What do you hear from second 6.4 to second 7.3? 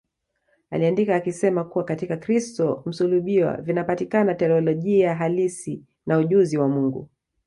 wa Mungu